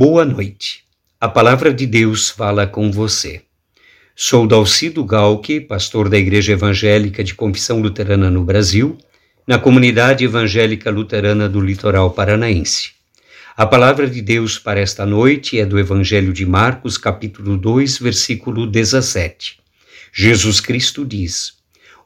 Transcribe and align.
Boa 0.00 0.24
noite. 0.24 0.84
A 1.20 1.28
palavra 1.28 1.74
de 1.74 1.84
Deus 1.84 2.30
fala 2.30 2.68
com 2.68 2.88
você. 2.92 3.42
Sou 4.14 4.46
Dalcido 4.46 5.04
Galque, 5.04 5.60
pastor 5.60 6.08
da 6.08 6.16
Igreja 6.16 6.52
Evangélica 6.52 7.24
de 7.24 7.34
Confissão 7.34 7.80
Luterana 7.80 8.30
no 8.30 8.44
Brasil, 8.44 8.96
na 9.44 9.58
comunidade 9.58 10.24
evangélica 10.24 10.88
luterana 10.88 11.48
do 11.48 11.60
litoral 11.60 12.12
paranaense. 12.12 12.90
A 13.56 13.66
palavra 13.66 14.08
de 14.08 14.22
Deus 14.22 14.56
para 14.56 14.78
esta 14.78 15.04
noite 15.04 15.58
é 15.58 15.66
do 15.66 15.76
Evangelho 15.76 16.32
de 16.32 16.46
Marcos, 16.46 16.96
capítulo 16.96 17.56
2, 17.56 17.98
versículo 17.98 18.68
17. 18.68 19.58
Jesus 20.12 20.60
Cristo 20.60 21.04
diz: 21.04 21.54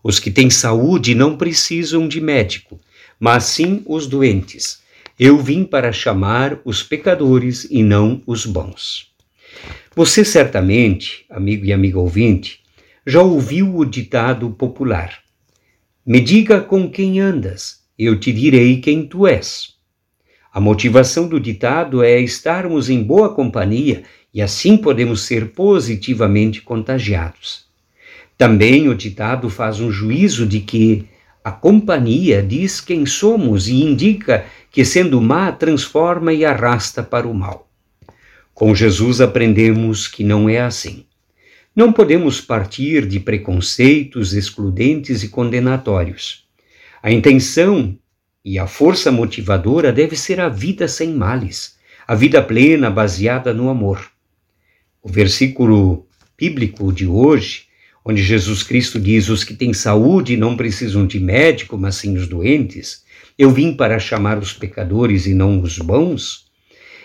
Os 0.02 0.18
que 0.18 0.30
têm 0.30 0.48
saúde 0.48 1.14
não 1.14 1.36
precisam 1.36 2.08
de 2.08 2.22
médico, 2.22 2.80
mas 3.20 3.44
sim 3.44 3.82
os 3.84 4.06
doentes. 4.06 4.80
Eu 5.18 5.38
vim 5.38 5.64
para 5.64 5.92
chamar 5.92 6.58
os 6.64 6.82
pecadores 6.82 7.66
e 7.70 7.82
não 7.82 8.22
os 8.26 8.46
bons. 8.46 9.12
Você 9.94 10.24
certamente, 10.24 11.26
amigo 11.28 11.66
e 11.66 11.72
amiga 11.72 11.98
ouvinte, 11.98 12.60
já 13.06 13.20
ouviu 13.20 13.76
o 13.76 13.84
ditado 13.84 14.50
popular: 14.50 15.18
Me 16.04 16.20
diga 16.20 16.60
com 16.60 16.90
quem 16.90 17.20
andas, 17.20 17.80
eu 17.98 18.18
te 18.18 18.32
direi 18.32 18.80
quem 18.80 19.06
tu 19.06 19.26
és. 19.26 19.74
A 20.52 20.60
motivação 20.60 21.28
do 21.28 21.38
ditado 21.38 22.02
é 22.02 22.18
estarmos 22.20 22.88
em 22.88 23.02
boa 23.02 23.34
companhia 23.34 24.02
e 24.32 24.40
assim 24.40 24.76
podemos 24.76 25.22
ser 25.22 25.50
positivamente 25.52 26.62
contagiados. 26.62 27.66
Também 28.36 28.88
o 28.88 28.94
ditado 28.94 29.48
faz 29.50 29.78
um 29.78 29.90
juízo 29.90 30.46
de 30.46 30.60
que 30.60 31.06
a 31.44 31.50
companhia 31.50 32.42
diz 32.42 32.80
quem 32.80 33.04
somos 33.04 33.66
e 33.66 33.82
indica 33.82 34.44
que, 34.70 34.84
sendo 34.84 35.20
má, 35.20 35.50
transforma 35.50 36.32
e 36.32 36.44
arrasta 36.44 37.02
para 37.02 37.26
o 37.26 37.34
mal. 37.34 37.68
Com 38.54 38.74
Jesus 38.74 39.20
aprendemos 39.20 40.06
que 40.06 40.22
não 40.22 40.48
é 40.48 40.60
assim. 40.60 41.04
Não 41.74 41.92
podemos 41.92 42.40
partir 42.40 43.06
de 43.06 43.18
preconceitos 43.18 44.34
excludentes 44.34 45.22
e 45.22 45.28
condenatórios. 45.28 46.44
A 47.02 47.10
intenção 47.10 47.98
e 48.44 48.58
a 48.58 48.66
força 48.66 49.10
motivadora 49.10 49.92
deve 49.92 50.14
ser 50.14 50.38
a 50.38 50.48
vida 50.48 50.86
sem 50.86 51.12
males, 51.12 51.76
a 52.06 52.14
vida 52.14 52.42
plena 52.42 52.90
baseada 52.90 53.52
no 53.52 53.68
amor. 53.68 54.10
O 55.02 55.08
versículo 55.08 56.06
bíblico 56.38 56.92
de 56.92 57.06
hoje, 57.06 57.66
onde 58.04 58.22
Jesus 58.22 58.62
Cristo 58.62 58.98
diz: 58.98 59.28
Os 59.28 59.44
que 59.44 59.54
têm 59.54 59.72
saúde 59.72 60.36
não 60.36 60.56
precisam 60.56 61.06
de 61.06 61.20
médico, 61.20 61.78
mas 61.78 61.96
sim 61.96 62.16
os 62.16 62.26
doentes, 62.26 63.04
eu 63.38 63.50
vim 63.50 63.74
para 63.74 63.98
chamar 63.98 64.38
os 64.38 64.52
pecadores 64.52 65.26
e 65.26 65.34
não 65.34 65.60
os 65.60 65.78
bons, 65.78 66.46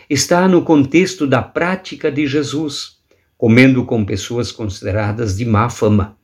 está 0.09 0.47
no 0.47 0.61
contexto 0.61 1.27
da 1.27 1.41
prática 1.41 2.11
de 2.11 2.27
Jesus, 2.27 2.97
comendo 3.37 3.85
com 3.85 4.03
pessoas 4.03 4.51
consideradas 4.51 5.37
de 5.37 5.45
má 5.45 5.69
fama. 5.69 6.17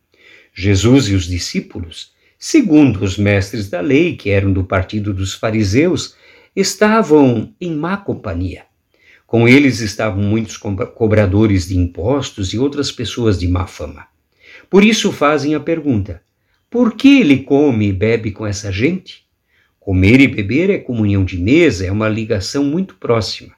Jesus 0.53 1.07
e 1.07 1.16
os 1.16 1.25
discípulos, 1.25 2.11
segundo 2.38 3.03
os 3.03 3.17
mestres 3.17 3.69
da 3.69 3.81
lei, 3.81 4.16
que 4.16 4.29
eram 4.29 4.51
do 4.53 4.63
partido 4.63 5.13
dos 5.13 5.33
fariseus, 5.33 6.16
estavam 6.55 7.53
em 7.59 7.75
má 7.75 7.97
companhia. 7.97 8.66
Com 9.25 9.47
eles 9.47 9.79
estavam 9.79 10.21
muitos 10.21 10.57
cobradores 10.57 11.67
de 11.67 11.77
impostos 11.77 12.53
e 12.53 12.59
outras 12.59 12.91
pessoas 12.91 13.39
de 13.39 13.47
má 13.47 13.66
fama. 13.66 14.12
Por 14.73 14.83
isso 14.83 15.11
fazem 15.11 15.53
a 15.53 15.59
pergunta: 15.59 16.23
por 16.67 16.95
que 16.95 17.19
ele 17.19 17.43
come 17.43 17.89
e 17.89 17.93
bebe 17.93 18.31
com 18.31 18.43
essa 18.43 18.71
gente? 18.71 19.23
Comer 19.79 20.19
e 20.19 20.27
beber 20.27 20.71
é 20.71 20.79
comunhão 20.79 21.23
de 21.23 21.38
mesa, 21.38 21.85
é 21.85 21.91
uma 21.91 22.09
ligação 22.09 22.63
muito 22.63 22.95
próxima. 22.95 23.53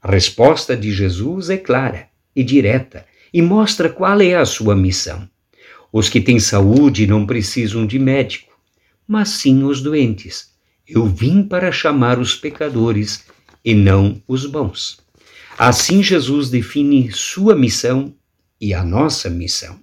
A 0.00 0.10
resposta 0.10 0.74
de 0.74 0.90
Jesus 0.92 1.50
é 1.50 1.58
clara 1.58 2.08
e 2.34 2.42
direta 2.42 3.04
e 3.30 3.42
mostra 3.42 3.90
qual 3.90 4.18
é 4.22 4.34
a 4.34 4.46
sua 4.46 4.74
missão. 4.74 5.28
Os 5.92 6.08
que 6.08 6.22
têm 6.22 6.40
saúde 6.40 7.06
não 7.06 7.26
precisam 7.26 7.86
de 7.86 7.98
médico, 7.98 8.58
mas 9.06 9.28
sim 9.28 9.62
os 9.64 9.82
doentes. 9.82 10.54
Eu 10.88 11.04
vim 11.04 11.42
para 11.42 11.70
chamar 11.70 12.18
os 12.18 12.34
pecadores 12.34 13.26
e 13.62 13.74
não 13.74 14.22
os 14.26 14.46
bons. 14.46 15.00
Assim 15.58 16.02
Jesus 16.02 16.48
define 16.48 17.12
sua 17.12 17.54
missão 17.54 18.14
e 18.58 18.72
a 18.72 18.82
nossa 18.82 19.28
missão. 19.28 19.78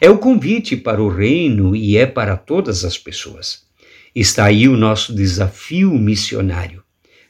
É 0.00 0.10
o 0.10 0.18
convite 0.18 0.76
para 0.76 1.02
o 1.02 1.08
reino 1.08 1.74
e 1.74 1.96
é 1.96 2.06
para 2.06 2.36
todas 2.36 2.84
as 2.84 2.98
pessoas. 2.98 3.64
Está 4.14 4.46
aí 4.46 4.68
o 4.68 4.76
nosso 4.76 5.14
desafio 5.14 5.90
missionário. 5.92 6.82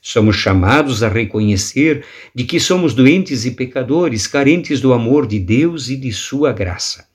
Somos 0.02 0.36
chamados 0.36 1.02
a 1.02 1.08
reconhecer 1.08 2.04
de 2.34 2.44
que 2.44 2.58
somos 2.58 2.94
doentes 2.94 3.44
e 3.44 3.50
pecadores, 3.50 4.26
carentes 4.26 4.80
do 4.80 4.94
amor 4.94 5.26
de 5.26 5.38
Deus 5.38 5.90
e 5.90 5.96
de 5.96 6.10
sua 6.10 6.52
graça. 6.52 7.10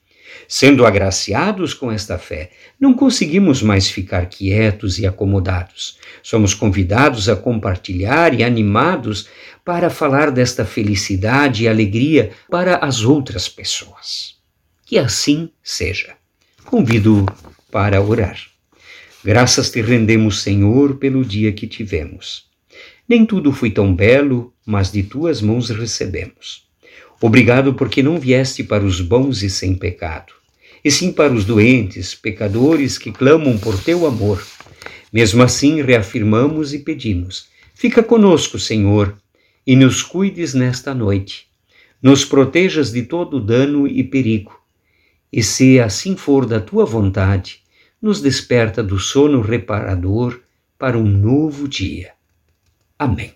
Sendo 0.48 0.86
agraciados 0.86 1.74
com 1.74 1.92
esta 1.92 2.20
fé, 2.20 2.52
não 2.80 2.94
conseguimos 2.94 3.64
mais 3.64 3.90
ficar 3.90 4.28
quietos 4.28 5.00
e 5.00 5.08
acomodados. 5.08 5.98
Somos 6.22 6.54
convidados 6.54 7.28
a 7.28 7.36
compartilhar 7.36 8.40
e 8.40 8.44
animados 8.44 9.28
para 9.64 9.90
falar 9.90 10.30
desta 10.30 10.64
felicidade 10.64 11.64
e 11.64 11.68
alegria 11.68 12.32
para 12.52 12.78
as 12.78 13.02
outras 13.02 13.50
pessoas. 13.50 14.35
Que 14.88 15.00
assim 15.00 15.50
seja. 15.64 16.14
Convido 16.64 17.26
para 17.72 18.00
orar. 18.00 18.40
Graças 19.24 19.72
te 19.72 19.82
rendemos, 19.82 20.44
Senhor, 20.44 20.98
pelo 20.98 21.26
dia 21.26 21.52
que 21.52 21.66
tivemos. 21.66 22.46
Nem 23.10 23.26
tudo 23.26 23.52
foi 23.52 23.72
tão 23.72 23.96
belo, 23.96 24.54
mas 24.64 24.92
de 24.92 25.02
tuas 25.02 25.42
mãos 25.42 25.72
recebemos. 25.72 26.68
Obrigado 27.20 27.74
porque 27.74 28.04
não 28.04 28.20
vieste 28.20 28.64
para 28.64 28.86
os 28.86 29.02
bons 29.02 29.42
e 29.42 29.50
sem 29.50 29.74
pecado, 29.74 30.34
e 30.84 30.92
sim 30.92 31.12
para 31.12 31.34
os 31.34 31.46
doentes, 31.46 32.14
pecadores 32.14 33.00
que 33.00 33.12
clamam 33.12 33.58
por 33.58 33.84
teu 33.84 34.06
amor. 34.06 34.46
Mesmo 35.12 35.42
assim, 35.42 35.82
reafirmamos 35.82 36.76
e 36.76 36.80
pedimos: 36.80 37.48
fica 37.74 38.04
conosco, 38.04 38.60
Senhor, 38.60 39.18
e 39.66 39.76
nos 39.76 40.04
cuides 40.04 40.54
nesta 40.54 40.94
noite. 40.94 41.48
Nos 42.04 42.24
protejas 42.24 42.92
de 42.92 43.02
todo 43.02 43.40
dano 43.40 43.88
e 43.88 44.04
perigo. 44.04 44.65
E 45.32 45.44
se 45.44 45.80
assim 45.80 46.16
for 46.16 46.46
da 46.46 46.60
tua 46.60 46.86
vontade, 46.86 47.64
nos 48.02 48.22
desperta 48.22 48.84
do 48.84 49.00
sono 49.00 49.42
reparador 49.42 50.42
para 50.78 50.98
um 50.98 51.08
novo 51.08 51.68
dia. 51.68 52.14
Amém. 52.98 53.34